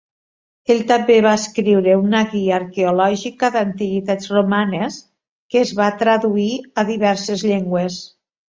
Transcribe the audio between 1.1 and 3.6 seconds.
va escriure una guia arqueològica